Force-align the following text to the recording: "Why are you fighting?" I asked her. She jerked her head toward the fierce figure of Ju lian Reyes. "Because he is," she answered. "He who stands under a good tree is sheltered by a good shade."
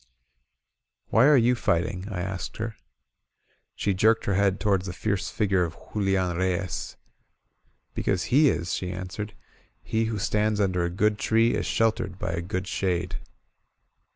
"Why 1.09 1.27
are 1.27 1.37
you 1.37 1.53
fighting?" 1.53 2.07
I 2.09 2.21
asked 2.21 2.57
her. 2.57 2.75
She 3.75 3.93
jerked 3.93 4.25
her 4.25 4.33
head 4.33 4.59
toward 4.59 4.81
the 4.85 4.93
fierce 4.93 5.29
figure 5.29 5.63
of 5.63 5.73
Ju 5.93 5.99
lian 5.99 6.37
Reyes. 6.39 6.97
"Because 7.93 8.23
he 8.33 8.49
is," 8.49 8.73
she 8.73 8.91
answered. 8.91 9.35
"He 9.83 10.05
who 10.05 10.17
stands 10.17 10.59
under 10.59 10.83
a 10.83 10.89
good 10.89 11.19
tree 11.19 11.53
is 11.53 11.67
sheltered 11.67 12.17
by 12.17 12.31
a 12.31 12.41
good 12.41 12.65
shade." 12.65 13.17